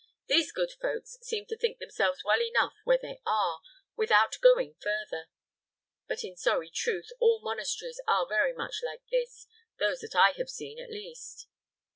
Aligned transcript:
These 0.25 0.51
good 0.51 0.71
folks 0.81 1.19
seem 1.21 1.45
to 1.45 1.55
think 1.55 1.77
themselves 1.77 2.23
well 2.25 2.41
enough 2.41 2.73
where 2.85 2.97
they 2.99 3.21
are, 3.23 3.59
without 3.95 4.39
going 4.41 4.73
further. 4.81 5.27
But 6.07 6.23
in 6.23 6.35
sorry 6.35 6.71
truth, 6.71 7.09
all 7.19 7.39
monasteries 7.39 8.01
are 8.07 8.25
very 8.27 8.53
much 8.53 8.77
like 8.83 9.03
this 9.11 9.45
those 9.77 9.99
that 9.99 10.15
I 10.15 10.31
have 10.37 10.49
seen, 10.49 10.79
at 10.79 10.89
least." 10.89 11.45